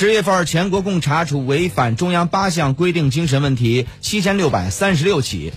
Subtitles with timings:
[0.00, 5.52] 十月份全国共查处违反中央八项规定精神问题七千六百三十六起。